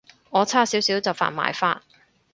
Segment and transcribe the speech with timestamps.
[0.31, 1.83] 我差少少就犯埋法